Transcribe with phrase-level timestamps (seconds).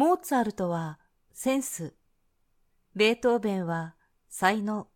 [0.00, 0.98] モーツァルトは
[1.30, 1.92] センス、
[2.94, 3.96] ベートーベンは
[4.30, 4.88] 才能、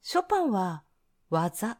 [0.00, 0.84] ショパンは
[1.28, 1.78] 技、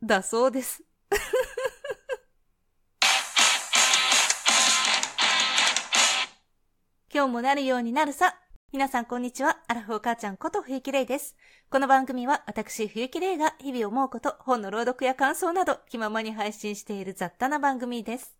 [0.00, 0.84] だそうです。
[7.12, 8.38] 今日もなるようになるさ。
[8.70, 9.58] 皆さんこんにちは。
[9.66, 11.34] アラフォー母ちゃんこと冬木玲です。
[11.70, 18.36] この番組は私冬木玲が日々思うこと、本の朗読や感想など気ままに配信している雑多な番組です。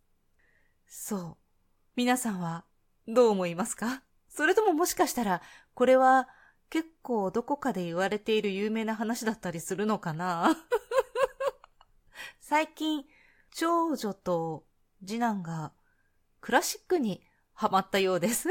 [0.87, 1.37] そう。
[1.97, 2.65] 皆さんは
[3.07, 4.03] どう思いますか？
[4.29, 5.43] それとももしかしたら、
[5.75, 6.29] これは
[6.71, 10.57] 結構どこかで言われている有名な話だったりするのかな？
[12.41, 13.05] 最近、
[13.51, 14.65] 長女と
[15.07, 15.73] 次男が
[16.41, 17.23] クラシックに
[17.53, 18.49] ハマったようです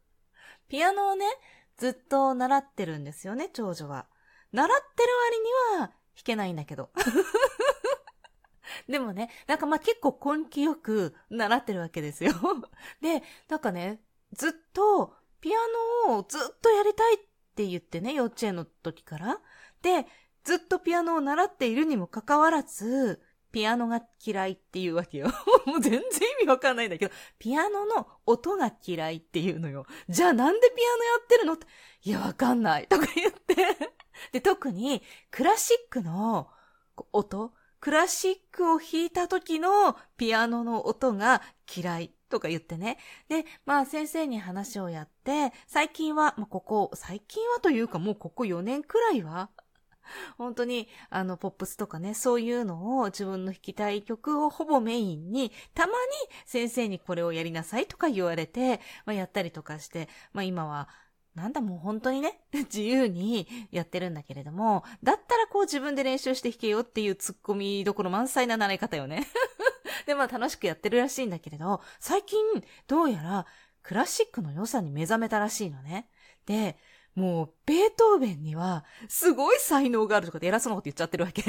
[0.68, 1.26] ピアノをね、
[1.76, 4.06] ずっと習ってるんですよね、長女は。
[4.52, 5.38] 習ってる割
[5.78, 6.90] には弾けないんだけど。
[8.88, 12.32] でもね、なんかまあ結構根気よく習ってるわけですよ。
[13.00, 14.00] で、なんかね、
[14.32, 15.58] ずっとピア
[16.08, 17.18] ノをずっとやりたいっ
[17.54, 19.40] て言ってね、幼稚園の時から。
[19.82, 20.06] で、
[20.44, 25.28] ずっとピアノを習っているにもかかわらず、ピアノが嫌いっていうわけよ。
[25.64, 26.02] もう全然意
[26.42, 29.86] 味わかんないんだけど、ピアノの音が嫌いっていうのよ。
[30.08, 31.54] じゃあなんでピアノやってるの？
[31.54, 31.66] って、
[32.02, 32.86] いやわかんない。
[32.86, 33.56] とか言って。
[34.32, 36.50] で、特にクラシックの
[37.12, 41.42] 音、クラシックを弾いた時のピアノの音が
[41.74, 42.98] 嫌いとか言ってね。
[43.28, 49.50] で、まあ先生に話をやって、最近は、まあここ、最近はというかもうここ4年くらいは、
[50.38, 55.98] 本当に、あの、ポップスとかね、そういうのを自分の弾きたい曲をほぼメインに、たまに
[56.44, 60.88] 先生にこれをやりなさいとか言われて、まあ、やったりとかして、まあ、今は、
[61.36, 69.26] なんだもう本当にね、 自由にやってるんだけれども、だったらこう自分で練習して弾けよっていうツッコミどころ満載な習い方よね。
[70.06, 72.38] で、まあ楽しくやってるらしいんだけれど、最近
[72.86, 73.46] どうやら
[73.82, 76.08] クラシックの良さに目覚めたらしいのね。
[76.46, 76.78] で、
[77.14, 81.42] もう、ベートーベンには、すごい才能があるとかで偉そうなこと言っちゃってるわけ。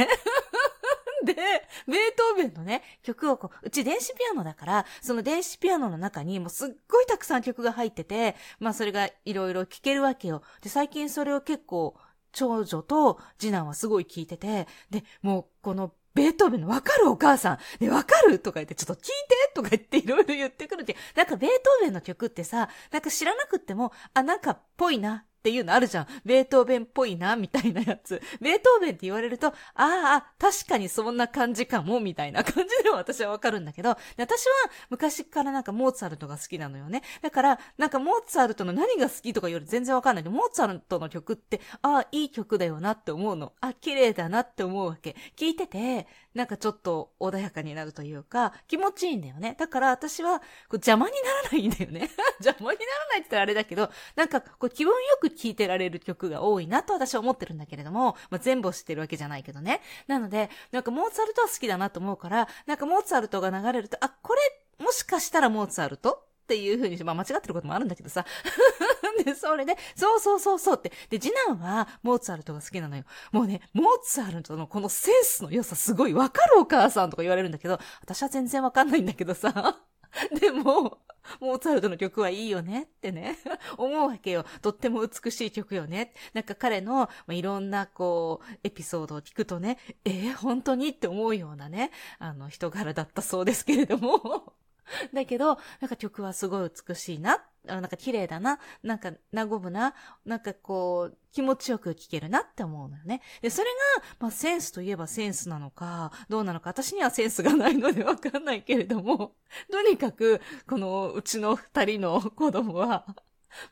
[1.27, 10.41] で、ベートーベンのね、曲をこう、うち電子ピアノだから、その電子ピアノの中にもうすっごいたくさん曲が入ってて、まあそれがいろいろ聴けるわけよ。
[10.61, 11.95] で、最近それを結構、
[12.33, 17.59] 長女と次男はすごい聴いてて、で、もうこのベートーベンのわかるお母さん。
[17.79, 20.95] で、わかるとか言って、ちょっと聞いてとか言っていろいろ言ってくるって。
[21.15, 26.08] なんかベートーベンの曲ってさ、なんか知らなくっても、あ、なんかっぽいなっていうのあるじゃん。
[26.25, 28.22] ベートーベンっぽいな、みたいなやつ。
[28.41, 34.53] ベートーベンって言われると、ああ、確かにそんな感じかも、みたいな感じでは私はわかるんだけど、私は
[34.90, 37.02] 昔からなんかモーツァルトが好きなのよね。
[37.22, 43.53] だから、なんかモーツァルトの何が好きとかより全然わかんないけど、モーツァルトの曲って、ああ、いい曲だよなって思うの。
[43.62, 45.16] あ、綺麗だなって思うわけ。
[45.38, 46.07] 聞いてて、
[46.38, 49.56] なんかちょっと穏やかになるというか、気持ちいいんだよね。
[49.58, 52.12] だから私は、邪魔にならないんだよね。
[52.40, 59.81] 邪魔にならないって言ったらあれだけど、なんかこう気分よく聴いてられる曲が多いなと私は思ってるんだけれども、まあ、全部を知ってるわけじゃないけどね。
[60.06, 64.42] なので、なんかモーツァルトは好きだなと思うから、なんかモーツァルトが流れると、あ、これ、
[64.78, 66.28] もしかしたらモーツァルト？
[66.48, 68.25] っていう風に、まあ間違ってることもあるんだけどさ。
[69.23, 70.91] で、それで、そうそうそうそうって。
[71.09, 73.03] で、次男は、モーツァルトが好きなのよ。
[73.31, 79.79] もうね、モーツァルトのこのセンスの良さすごいわかるお母さんとか言われるんだけど、私は全然わかんないんだけどさ。
[80.39, 81.00] でも、
[81.39, 83.38] モーツァルトの曲はいいよねってね、
[83.77, 84.45] 思うわけよ。
[84.61, 86.13] とっても美しい曲よね。
[86.33, 94.53] なんか彼の、まあ、いろんなこう、エピソードを聞くとね、えー、本当にって思うようなね、あの人柄だったそうですけれども。
[95.13, 97.44] だけど、なんか曲はすごい美しいな。
[97.69, 98.59] あなんか綺麗だな。
[98.83, 99.94] なんか和むな。
[100.25, 103.22] なんかこう、気持ちよく聞けるなって思うのよね。
[103.41, 103.67] で、それ
[104.00, 109.35] が、まあセンスといえばセンスなのか、どうなのか、私にはセンスがないのでわかんないけれども、
[109.72, 113.06] とにかく、このうちの二人の子供は、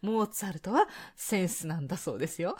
[0.01, 2.57] モーツァルトはセンスなんだそうですよ。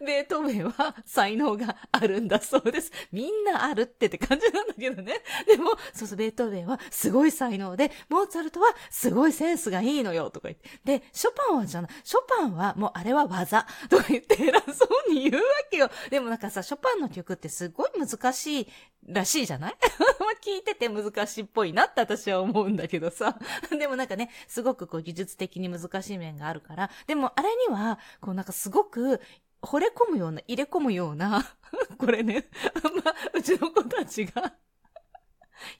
[0.00, 2.92] ベートーベンは才能があるんだそうです。
[3.12, 5.22] みんなあるってって感じなんだけどね。
[5.46, 10.68] でも、そうそう、ベートーベンはすごい才能で、モーツァルトはすごいセンスがいいのよ、とか言って。
[11.00, 15.90] で、ショパンはじゃない、ショパンはもうあれは技、とか言って偉そうに言うわけよ。
[16.10, 18.68] でもなんかさ、ショパンの曲ってすごい難しい
[19.06, 19.74] らしいじゃない？
[20.42, 23.38] 聞いてて難しいっぽいなって私は思うんだけどさ。
[23.70, 29.20] でもなんかね、すごくこう技術的に難しい面があるから、でもあれには、こうなんかすごく
[29.64, 31.44] 惚れ込むような、入れ込むような、
[31.98, 32.48] これね、
[32.84, 34.54] あんま、うちの子たちが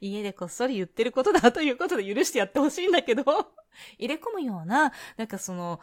[0.01, 3.25] 家でこっそり言ってることだということで許してやってほしいんだけど、
[3.99, 5.81] 入れ込むような、なんかその、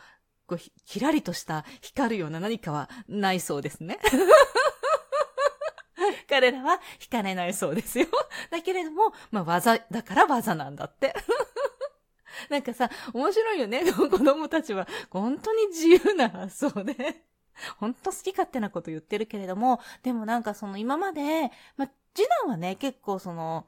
[0.47, 3.99] こうひ、ひらりとした光るような何かはないそうですね。
[6.27, 8.07] 彼らは惹かれないそうですよ。
[8.49, 11.13] だけれども、まあ技だから技なんだって。
[12.49, 13.83] なんかさ、面白いよね。
[13.93, 17.23] 子供たちは、本当に自由な発想で。
[17.77, 23.65] 本当好き勝手なこと言ってるけれども、でもなんかその今まで、ま次男はね、結構その、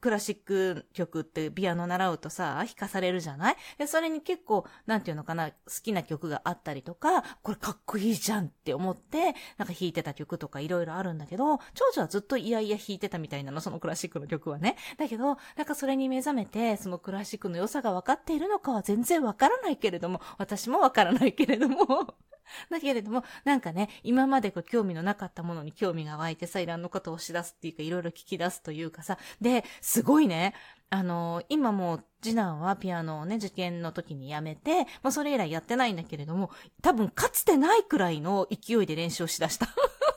[0.00, 3.56] クラシック曲ってピアノ習うとさ、弾かされるじゃない？
[3.78, 14.76] で、それに結構、なんていうのかな、好きな曲があったりとか、これかっこいいじゃんって思って、なんか弾いてた曲とかいろいろあるんだけど、長女はずっといやいや弾いてたみたいなの、そのクラシックの曲はね。
[14.98, 22.14] だけど、なんかそれに目覚めて、そのクラシックの良さが分かっているのかは全然分からないけれども、私も分からないけれども、
[22.70, 30.54] だけれども、なんかね、今までこう興味のなかったものに興味が湧いてさ、いろんなことを押し出すっていうか、いろいろ聞き出すというかさ、で、すごいね、
[30.90, 36.50] あのー、今もう次男はピアノをね、受験の時にやめて、まあそれ以来やってないんだけれども、
[36.82, 39.68] 多分かつてないくらいの勢いで練習をしだした。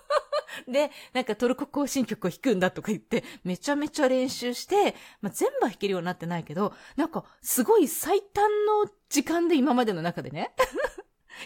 [0.68, 10.52] で、なんかトルコ行進曲を弾くんだとか言って、めちゃめちゃ練習して、まあ、全部は弾けるようになってないけど、なんかすごい最短の時間で今までの中でね、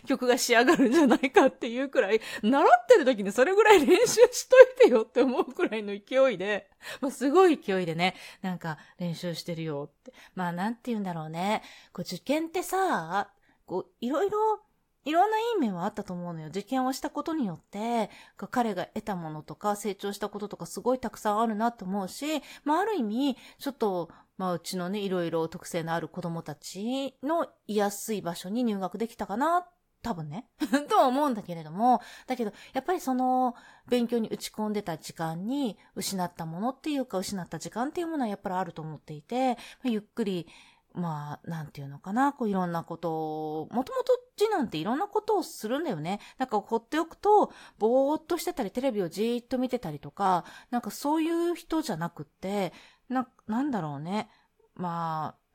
[0.06, 6.70] 曲が仕上がるんじゃないかっていうくらい、習ってる時にそれぐらい練習しといてよって思うくらいの勢いで、
[7.00, 10.14] まあ、すごい勢いでね、なんか練習してるよって。
[10.36, 11.62] まあなんて言うんだろうね。
[11.94, 13.32] こう受験ってさ、
[13.66, 14.62] こういろいろ
[15.04, 16.48] いろんないい面はあったと思うのよ。
[16.50, 18.10] 受験をしたことによって、
[18.52, 29.66] 彼が得たものとか成長したこととかすごいたくさんあるなと思うし、まあある意味、ちょっと、まあうちのね、いろいろ特性のある子供たちの居やすい場所に入学できたかな
[30.02, 30.48] 多分ね。
[30.90, 33.56] とは思うんだけれども、だけど、やっぱりその、
[33.88, 40.48] 勉強に打ち込んでた時間に失ったものっていうか、失った時間っていうものはやっぱりあると思っていて、ゆっくり、
[40.94, 46.20] まあ、なんていうのかな、こういろんなことを、もともと次男っていろんなことをするんだよね。
[46.38, 52.74] なんか放っておくと、ぼーっとしてたり、テレビをじーっと見てたりとか、なんかそういう人じゃなくって、
[53.08, 54.30] な、なんだろうね。
[54.76, 55.52] まあ、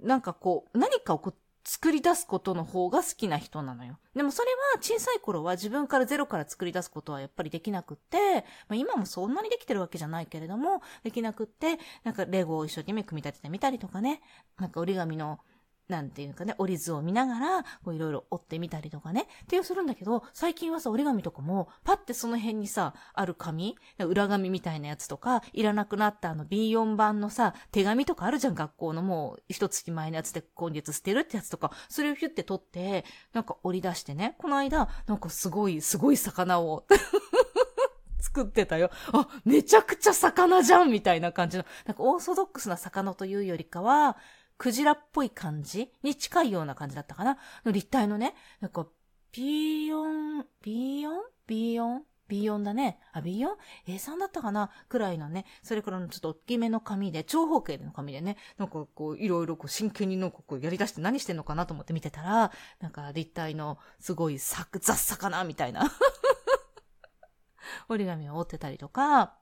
[0.00, 3.98] なんかこう、何かをこう作り出すことの方が好きな人なのよ。
[4.14, 14.20] でもそれは小さい頃は自分からゼロから作り出すことはやっぱりできなくって、まあ、今もそんなにできてるわけじゃないけれども、できなくって、なんかレゴを一生懸命組み立ててみたりとかね、
[14.58, 15.40] なんか折り紙の
[15.88, 29.02] なんていうかね、折り図を見ながら、こういろいろ折ってみたりとかね、っていうするんだけど、最近はさ、折り紙とかも、パってその辺にさ、ある紙、裏紙みたいなやつとか、いらなくなったあの B4 版のさ、手紙とかあるじゃん、学校の。
[29.02, 33.04] もう、一月前のやつで今月捨てるってやつとか、それをヒュって取って、
[33.34, 36.86] なんか折り出してね、この間、なんかすごい、すごい魚を
[38.20, 38.90] 作ってたよ。
[39.12, 44.16] あ、めちゃくちゃ魚じゃんみたいな感じの、なんかオーソドックスな魚というよりかは、
[44.58, 45.90] クジラっぽい感じ？
[46.02, 47.38] に近いような感じだったかな？
[47.64, 48.86] の立体のね、なんか、
[49.32, 52.00] B4、B4?B4?
[52.26, 52.98] B4 だね。
[53.12, 54.70] あ、B4?A3 だったかな？
[54.88, 65.90] くらいのね、それからのちょっと大きめの紙で、長方形の紙でね、なんかこう、いろいろこう真剣になんかこうやり出して何してんのかなと思って見てたら、なんか立体のすごい雑魚みたいな
[67.88, 69.36] 折り紙を折ってたりとか、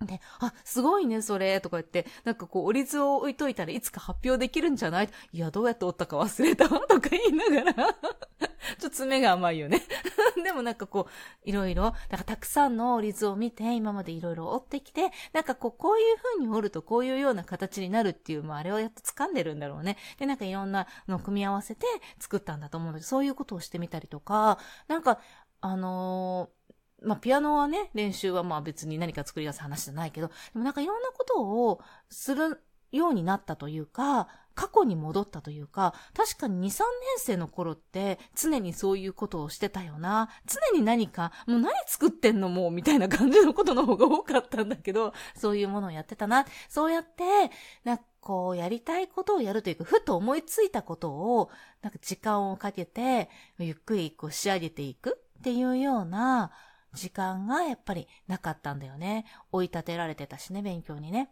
[0.00, 5.10] で、あ、すごいね、それ、とか言って、なんかこう、折り図を置いといたらいつか発表できるんじゃない？
[5.32, 7.74] いや、どうやって折ったか忘れたわ、 とか言いながら。
[7.84, 9.82] ちょっと爪が甘いよね。
[10.42, 19.98] でもなんかこう、いろいろ、なんかたくさんの折り図を見て、今までいろいろ折ってきて、なんかこう、こういう風に折るとこういうような形になるっていう、まあ、あれをやっと掴んでるんだろうね。
[20.18, 21.84] で、なんかいろんなのを組み合わせて
[22.18, 25.18] 作ったんだと思うので、そういうことをしてみたりとか、なんか、
[25.60, 26.59] あのー
[27.02, 36.84] まあ、ピアノはね、練習はまあ別に何か作り出す話じゃないけど、でもなんかいろんなことをするようになったというか、過去に戻ったというか、確かに2、3年
[37.18, 40.28] 生の頃って常にそういうことをしてたよな。
[40.44, 46.44] 常に何か、もう何作ってんのもうみたいな感じのことの方が多かったんだけど、そういうものをやってたな。
[46.68, 47.50] そうやって、
[47.84, 56.50] なんかこうやりたいことをやるというか、ふと思いついたことを、なんか時間をかけて、ゆっくりこう仕上げていくっていうような、
[56.94, 59.24] 時間がやっぱりなかったんだよね。
[59.52, 61.30] 追い立てられてたしね、勉強にね。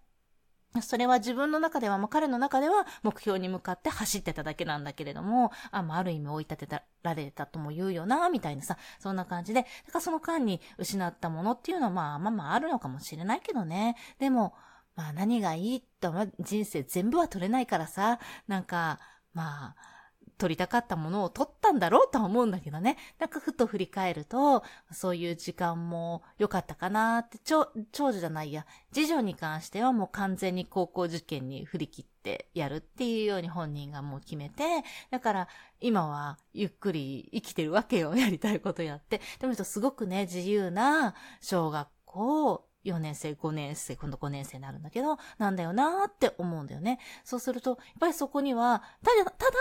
[0.83, 13.97] それは自分の中では、もう彼の中では目標に向かって走ってただけなんだけれども、あ、まあ、ある意味追い立てられたとも言うよな、みたいなさ、そんな感じで、だからその間に失ったものっていうのはまあまあまああるのかもしれないけどね。
[14.19, 14.55] でも、
[14.95, 19.01] まあ何がいいと、人生全部は取れないからさ、なんか、
[19.33, 19.98] まあ、
[20.39, 22.97] 取りたかったものを取ったんだろうとは思うんだけどね。
[23.19, 35.49] なんかふと振り返ると、そういう時間も良かったかなって、長長女じゃないや、次女に関してはもう完全に高校受験に振り切ってやるっていうように本人がもう決めて、だから
[35.81, 38.15] 今はゆっくり生きてるわけよ。
[38.15, 39.21] やりたいことやって。
[39.41, 46.99] でもすごくね、自由な小学校4年生、5年生、今度5年生になるんだけど、なんだよなーって思うんだよね。
[47.25, 49.53] そうすると、やっぱりそこには、ただ、ただ、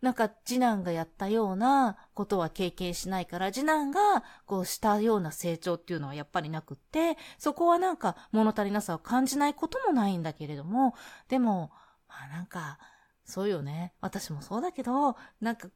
[0.00, 10.94] なんか次男がやったようなことは経験しないから、次男がこうしたような成長っていうのはやっぱりなくって、そこはなんか物足りなさを感じないこともないんだけれども、
[11.28, 11.70] でも、
[12.08, 12.78] まあなんか、
[13.24, 13.92] そうよね。
[14.00, 15.68] 私もそうだけど、なんか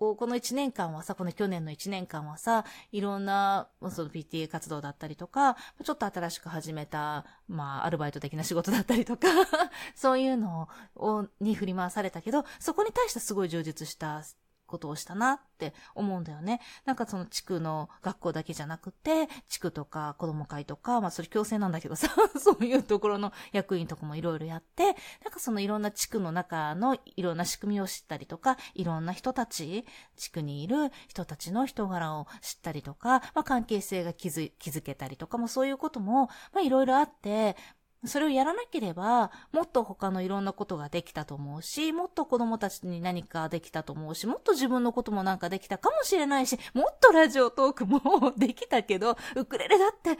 [0.00, 9.28] こう、この1年間はさ、この去年の1年間はさ、いろんな、その PTA 活動だったりとか、ちょっと新しく始めた、まあ、アルバイト的な仕事だったりとか
[9.94, 14.22] そういうのを、に振り回されたけど、そこに対してすごい充実した
[14.70, 16.60] ことをしたなって思うんだよね。
[16.86, 22.08] なんかその地区の学校だけじゃなくて、地区とか子供会とか、まあそれ強制なんだけどさ、
[22.38, 24.94] そういうところの役員とかもいろいろやって、なん
[25.32, 29.84] かそのいろんな地区の中のいろんな仕組みを知ったりとか、いろんな人たち、
[30.16, 34.50] 地区にいる人たちの人柄を知ったりとか、まあ関係性が築
[34.82, 37.56] けたりとかもそういうことも、まあいろいろあって、
[38.04, 48.00] それをやらなければ、もっと他のいろんなことができたと思うし、もっと子供たちに何かできたと思うし、もっと自分のこともなんかできたかもしれないし、もっとラジオトークも
[48.36, 50.18] できたけど、ウクレレだって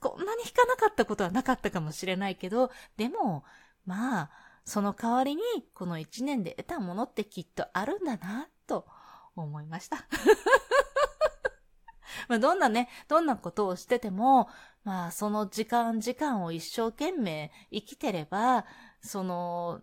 [0.00, 3.44] こんなに弾かなかったことはなかったかもしれないけど、でも、
[3.84, 4.30] まあ、
[4.64, 5.42] その代わりに、
[5.74, 8.86] この一年で得たものってきっとあるんだな、と
[9.36, 10.06] 思いました。
[12.28, 14.48] まあ、どんなね、どんなことをしてても、
[14.84, 18.64] まあ、その時間時間を一生懸命生きてれば、
[19.00, 19.80] その、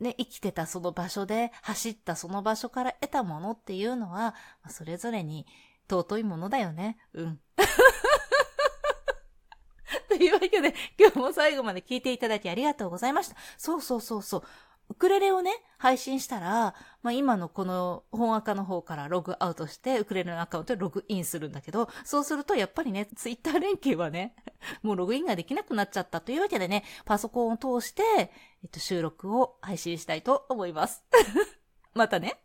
[0.00, 4.34] ね、生きてたその場所で、走ったその場所から得たものっていうのは、
[4.68, 5.46] それぞれに
[5.88, 6.98] 尊いものだよね。
[7.14, 7.40] うん。
[10.08, 13.36] というわけで、今日も最後まで聞いていただきありがとうございました。
[13.56, 14.42] そうそうそうそう。
[14.88, 24.34] ウクレレをね、配信したら、まあ、今のこの本赤の方からログアウトして、ウクレレのアカウントでログインするんだけど、そうするとやっぱりね、ツイッター連携はね、
[24.82, 28.02] もうログインができなくなっちゃったというわけでね、パソコンを通して、
[28.62, 31.04] えっと、収録を配信したいと思います。
[31.94, 32.40] またね。